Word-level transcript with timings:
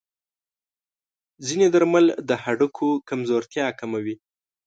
ځینې 1.45 1.67
درمل 1.73 2.05
د 2.29 2.31
هډوکو 2.43 2.89
کمزورتیا 3.09 3.65
کموي. 3.79 4.15